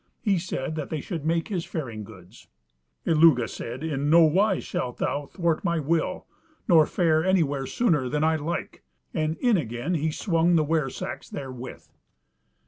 [0.23, 2.47] He said that they should make his faring goods.
[3.05, 6.25] Illugi said: "In nowise shalt thou thwart my will,
[6.67, 8.81] nor fare anywhere sooner than I like!"
[9.13, 11.87] and in again he swung the ware sacks therewith.